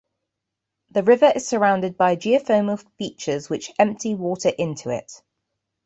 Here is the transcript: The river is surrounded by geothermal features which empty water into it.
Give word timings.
The 0.89 1.03
river 1.03 1.31
is 1.35 1.47
surrounded 1.47 1.95
by 1.95 2.15
geothermal 2.15 2.83
features 2.97 3.51
which 3.51 3.71
empty 3.77 4.15
water 4.15 4.49
into 4.49 4.89
it. 4.89 5.21